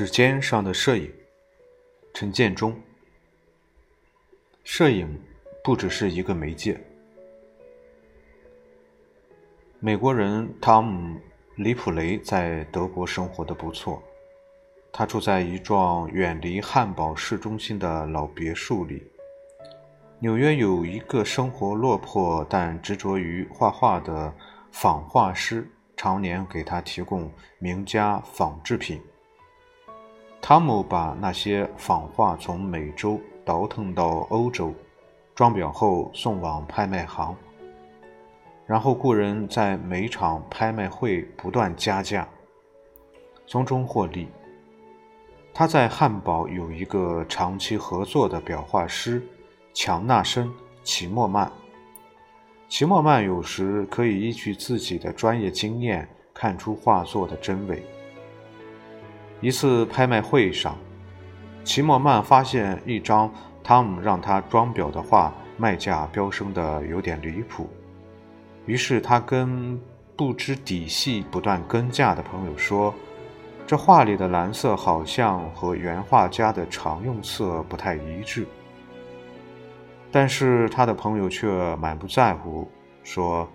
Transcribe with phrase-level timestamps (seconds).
[0.00, 1.12] 指尖上的摄影，
[2.14, 2.74] 陈建中。
[4.64, 5.06] 摄影
[5.62, 6.80] 不只是一个媒介。
[9.78, 11.18] 美国人汤姆·
[11.56, 14.02] 里普雷在德国生活的不错，
[14.90, 19.06] 他住在一幢远离汉堡市中心的老别墅里。
[20.18, 24.34] 纽约有一个生活落魄但执着于画画的
[24.72, 28.98] 仿画师，常年给他提供名家仿制品。
[30.42, 34.74] 汤姆把那些仿画从美洲倒腾到欧洲，
[35.34, 37.36] 装裱后送往拍卖行，
[38.66, 42.26] 然后雇人在每场拍卖会不断加价，
[43.46, 44.28] 从中获利。
[45.52, 49.22] 他在汉堡有一个长期合作的裱画师
[49.74, 50.48] 强纳森·
[50.82, 51.50] 齐默曼。
[52.68, 57.84] 齐默曼有时可以依据自己的专业经验看出画作的真伪。
[59.40, 60.76] 一次拍卖会上，
[61.64, 67.68] 齐默曼发现一张汤姆让他装裱的画卖价飙升的有点离谱，
[68.66, 69.80] 于是他跟
[70.16, 72.94] 不知底细、不断跟价的朋友说
[73.66, 78.46] ：“这画里的蓝色好像和原画家的常用色不太一致。”
[80.12, 82.68] 但是他的朋友却满不在乎，
[83.02, 83.48] 说：“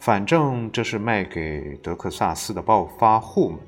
[0.00, 3.58] 反正这是卖给德克萨斯的暴发户们。”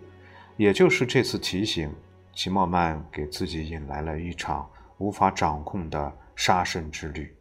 [0.61, 1.91] 也就是这次提醒，
[2.35, 7.35] 齐默曼给自己引来了一场无法掌控的杀身之旅。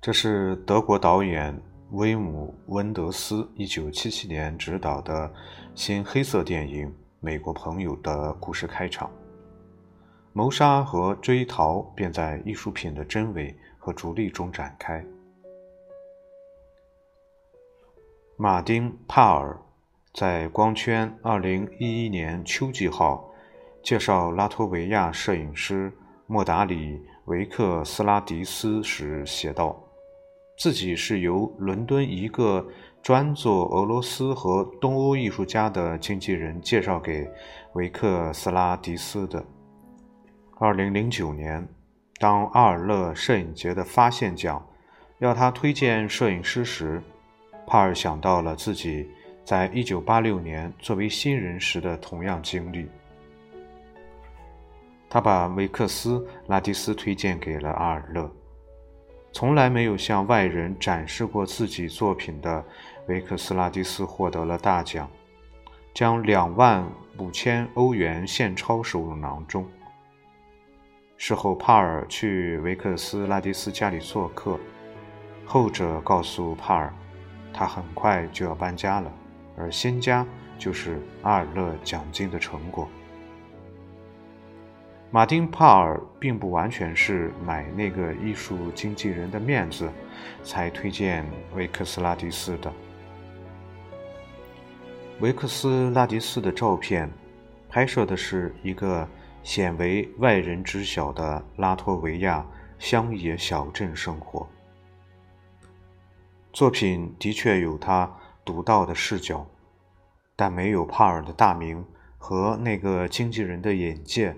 [0.00, 5.28] 这是德国导演威姆·温德斯1977年执导的
[5.74, 6.86] 新黑色电影
[7.18, 9.10] 《美国朋友》的故事开场。
[10.32, 15.04] 谋杀和追逃便在艺术品的真伪和逐利中展开。
[18.36, 19.60] 马丁·帕尔。
[20.18, 23.24] 在《光圈》二零一一年秋季号
[23.84, 25.92] 介绍拉脱维亚摄影师
[26.26, 29.80] 莫达里维克斯拉迪斯时写道
[30.58, 32.66] ：“自己是由伦敦一个
[33.00, 37.30] 专做俄罗斯和东欧艺术家的经纪人介绍给
[37.74, 39.44] 维克斯拉迪斯的。”
[40.58, 41.64] 二零零九年，
[42.18, 44.66] 当阿尔勒摄影节的发现奖
[45.20, 47.00] 要他推荐摄影师时，
[47.68, 49.08] 帕尔想到了自己。
[49.48, 52.86] 在一九八六年，作为新人时的同样经历，
[55.08, 58.30] 他把维克斯拉蒂斯推荐给了阿尔勒。
[59.32, 62.62] 从来没有向外人展示过自己作品的
[63.06, 65.08] 维克斯拉蒂斯获得了大奖，
[65.94, 66.86] 将两万
[67.16, 69.66] 五千欧元现钞收入囊中。
[71.16, 74.60] 事后，帕尔去维克斯拉蒂斯家里做客，
[75.46, 76.92] 后者告诉帕尔，
[77.50, 79.10] 他很快就要搬家了。
[79.58, 80.24] 而仙家
[80.58, 82.88] 就是阿尔勒奖金的成果。
[85.10, 89.90] 马丁·帕尔并不完全是买那个艺术经纪人的面子
[90.42, 91.24] 才推荐
[91.54, 92.72] 维克斯拉迪斯的。
[95.20, 97.10] 维克斯拉迪斯的照片
[97.68, 99.08] 拍摄的是一个
[99.42, 102.46] 鲜为外人知晓的拉脱维亚
[102.78, 104.46] 乡野小镇生活。
[106.52, 108.17] 作品的确有他。
[108.48, 109.46] 独到的视角，
[110.34, 111.84] 但没有帕尔的大名
[112.16, 114.34] 和那个经纪人的眼界，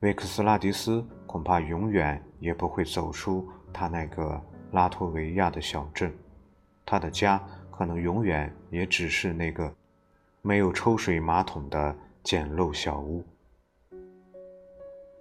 [0.00, 4.40] 维克斯拉迪斯恐怕永远也不会走出他那个
[4.72, 6.10] 拉脱维亚的小镇。
[6.86, 7.38] 他的家
[7.70, 9.70] 可能永远也只是那个
[10.40, 13.22] 没有抽水马桶的简陋小屋。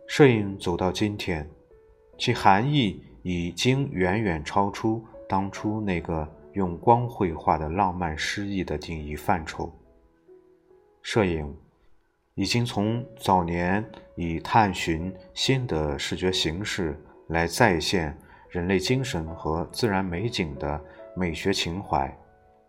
[0.08, 1.46] 摄影走到今天，
[2.18, 6.26] 其含义已经远远超出当初那个。
[6.54, 9.72] 用光绘画的浪漫诗意的定义范畴，
[11.02, 11.56] 摄影
[12.36, 13.84] 已经从早年
[14.16, 18.18] 以探寻新的视觉形式来再现
[18.50, 20.80] 人类精神和自然美景的
[21.16, 22.16] 美学情怀，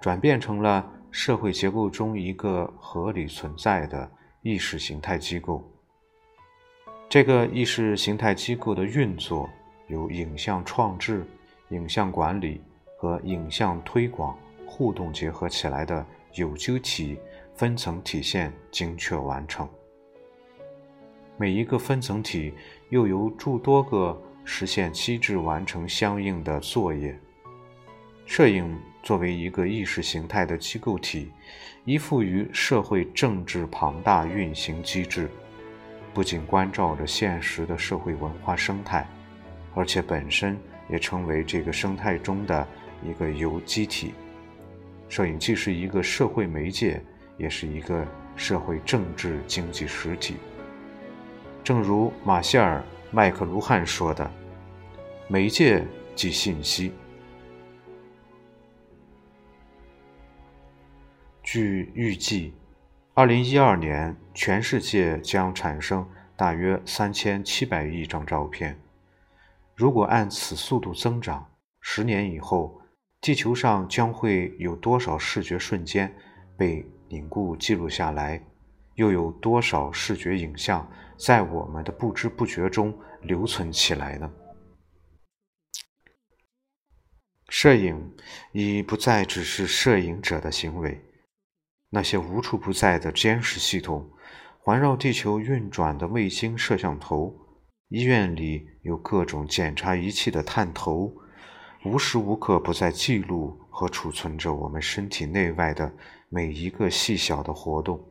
[0.01, 4.11] 转变成了社会结构中一个合理存在的
[4.43, 5.63] 意识形态机构。
[7.09, 9.49] 这个意识形态机构的运作
[9.89, 11.25] 由影像创制、
[11.69, 12.63] 影像管理。
[12.97, 16.05] 和影像推广互动结合起来的
[16.35, 17.19] 有机体
[17.55, 19.69] 分层体现精确完成。
[21.37, 22.55] 每一个分层体
[22.91, 27.19] 又由诸多个实现机制完成相应的作业。
[28.25, 31.31] 摄影作为一个意识形态的机构体，
[31.85, 35.29] 依附于社会政治庞大运行机制，
[36.15, 39.07] 不仅关照着现实的社会文化生态，
[39.75, 40.57] 而且本身
[40.89, 42.67] 也成为这个生态中的。
[43.05, 44.15] 一个有机体，
[45.09, 47.01] 摄影既是一个社会媒介，
[47.37, 50.37] 也是一个社会政治经济实体。
[51.63, 52.81] 正如马歇尔·
[53.11, 54.31] 麦克卢汉说的
[55.29, 56.93] ：“媒介即信息。”
[61.43, 62.55] 据预计，
[63.13, 68.77] 二零一二年全世界将产生大约三千七百亿张照片。
[69.75, 71.47] 如果按此速度增长，
[71.81, 72.81] 十年以后，
[73.25, 76.15] 地球上将会有多少视觉瞬间
[76.59, 78.39] 被凝固记录下来？
[78.97, 80.87] 又有多少视觉影像
[81.17, 84.31] 在我们的不知不觉中留存起来呢？
[87.49, 88.15] 摄影
[88.53, 91.03] 已不再只是摄影者的行为，
[91.89, 94.07] 那些无处不在的监视系统、
[94.59, 97.35] 环绕地球运转的卫星摄像头、
[97.89, 101.11] 医院里有各种检查仪器的探头，
[101.85, 105.93] 无时无刻不在记录和储存着我们身体内外的
[106.31, 108.03] 每一个细小的活动。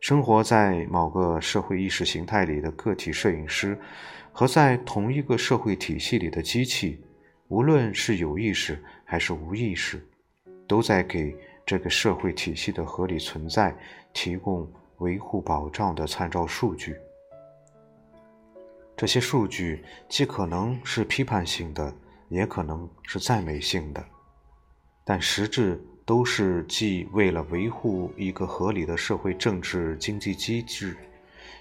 [0.00, 3.78] 生活在某个社会意识形态里的个体摄影师，
[4.32, 7.02] 和在同一个社会体系里的机器，
[7.48, 10.06] 无论是有意识还是无意识，
[10.68, 11.34] 都在给
[11.64, 13.74] 这个社会体系的合理存在
[14.12, 16.94] 提供维护保障的参照数据。
[18.94, 21.94] 这些数据既可能是批判性的，
[22.30, 24.02] 也可能是赞美性的，
[25.04, 25.78] 但实质。
[26.06, 30.96] 都是既为了维护一个合理的社会政治经济机制，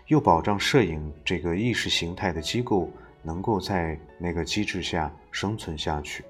[0.07, 2.89] 又保障摄影这个意识形态的机构
[3.21, 6.25] 能够在那个机制下生存下去。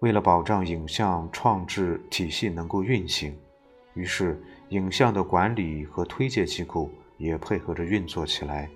[0.00, 3.34] 为了保障影像创制体系能够运行，
[3.94, 4.38] 于是
[4.68, 8.68] 影像的管理和推介机构也配合着运作起来。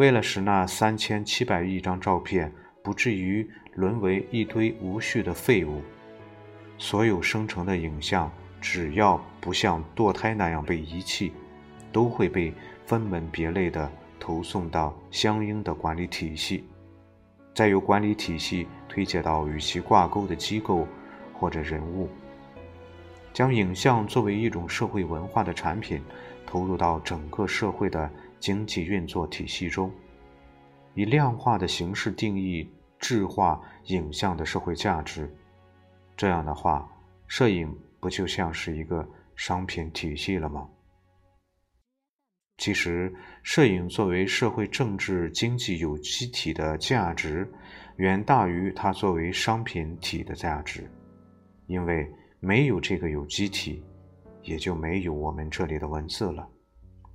[0.00, 2.50] 为了使那三千七百亿张照片。
[2.82, 5.82] 不至于沦为一堆无序的废物。
[6.78, 11.30] 所有生成的影像，只要不像堕胎那样被遗弃，
[11.92, 12.54] 都会被
[12.86, 16.64] 分门别类地投送到相应的管理体系，
[17.54, 20.88] 再由管理体系推介到与其挂钩的机构
[21.34, 22.08] 或者人物，
[23.34, 26.02] 将影像作为一种社会文化的产品，
[26.46, 29.92] 投入到整个社会的经济运作体系中。
[30.94, 35.32] 以量化的形式定义质化影像的社会价值，
[36.16, 36.90] 这样的话，
[37.28, 40.68] 摄影不就像是一个商品体系了吗？
[42.58, 43.10] 其实，
[43.42, 47.50] 摄影作为社会政治经济有机体的价值，
[47.96, 50.90] 远大于它作为商品体的价值，
[51.68, 52.06] 因为
[52.38, 53.82] 没有这个有机体，
[54.42, 56.46] 也就没有我们这里的文字了，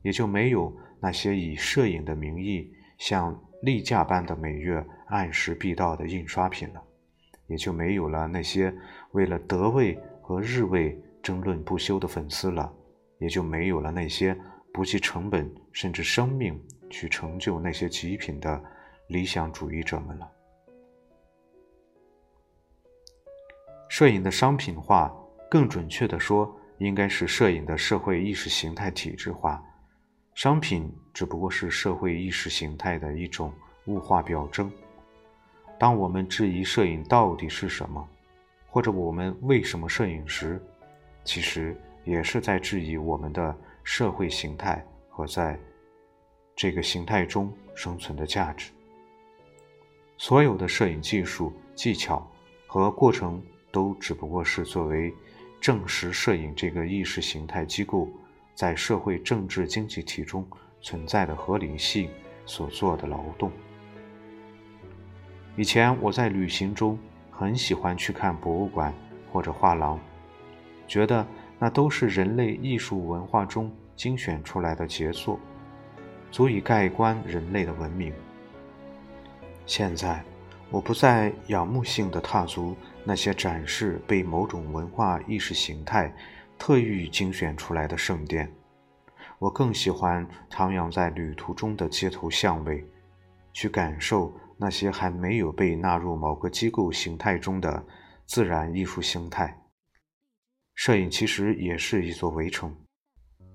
[0.06, 3.38] 也就没有那些以摄影的名义像。
[3.62, 6.84] 例假般的每月按时必到的印刷品了，
[7.48, 8.72] 也就没有了那些
[9.14, 12.72] 为了德味和日味争论不休的粉丝了，
[13.18, 14.38] 也就没有了那些
[14.72, 16.62] 不计成本甚至生命
[16.92, 18.64] 去成就那些极品的
[19.08, 20.32] 理想主义者们了。
[23.90, 25.12] 摄影的商品化，
[25.50, 29.64] 更准确的说，应该是摄影的社会意识形态体制化。
[30.36, 33.54] 商品只不过是社会意识形态的一种
[33.86, 34.70] 物化表征。
[35.80, 38.06] 当我们质疑摄影到底是什么，
[38.68, 40.62] 或者我们为什么摄影时，
[41.24, 41.74] 其实
[42.04, 45.58] 也是在质疑我们的社会形态和在
[46.54, 48.74] 这个形态中生存的价值。
[50.18, 52.30] 所有的摄影技术、技巧
[52.68, 55.14] 和过程，都只不过是作为
[55.62, 58.10] 证实摄影这个意识形态机构。
[58.56, 60.48] 在社会政治经济体中
[60.82, 62.10] 存在的合理性
[62.46, 63.52] 所做的劳动。
[65.58, 66.98] 以前我在旅行中
[67.30, 68.94] 很喜欢去看博物馆
[69.32, 70.00] 或者画廊，
[70.88, 71.26] 觉得
[71.60, 75.40] 那都是人类艺术文化中精选出来的杰作，
[76.32, 78.14] 足以盖棺人类的文明。
[79.66, 80.24] 现在，
[80.70, 86.14] 我不再仰慕性的踏足那些展示被某种文化意识形态。
[86.58, 88.52] 特意精选出来的圣殿，
[89.38, 92.84] 我更喜欢徜徉在旅途中的街头巷尾，
[93.54, 97.86] 去感受那些还没有被纳入某个机构形态中的
[98.26, 99.62] 自然艺术形态。
[100.74, 102.76] 摄影其实也是一座围城，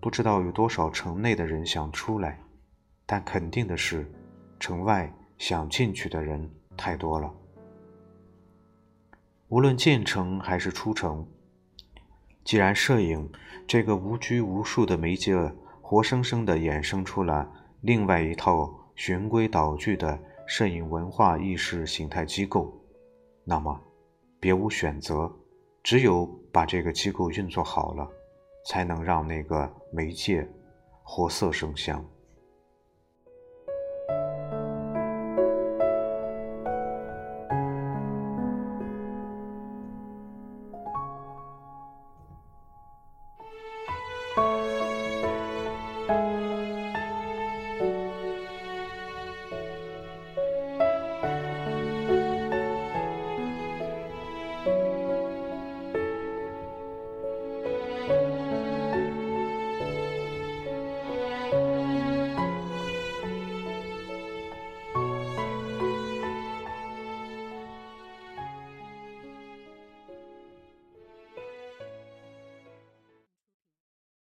[0.01, 2.39] 不知道有多少城内的人想出来，
[3.07, 4.11] 但肯定的是，
[4.59, 7.35] 城外想进去的人太多了。
[9.49, 11.27] 无论进城还是出城。
[12.45, 13.31] 既然摄影
[13.67, 15.37] 这个无拘无束的媒介
[15.81, 17.49] 活生生地衍生出了
[17.81, 22.73] 另外一套循规蹈矩的摄影文化意识形态机构，
[23.45, 23.81] 那么
[24.41, 25.31] 别无选择，
[25.83, 28.09] 只有把这个机构运作好了，
[28.67, 30.49] 才能让那个媒介
[31.03, 32.05] 活色生香。